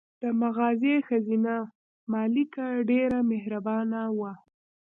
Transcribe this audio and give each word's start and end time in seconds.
د 0.21 0.23
مغازې 0.41 0.95
ښځینه 1.07 1.53
مالکه 2.13 2.67
ډېره 2.89 3.19
مهربانه 3.31 4.01
وه. 4.19 4.33